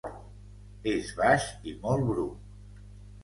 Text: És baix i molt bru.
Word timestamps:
És 0.91 1.11
baix 1.19 1.45
i 1.71 1.73
molt 1.83 2.07
bru. 2.09 2.27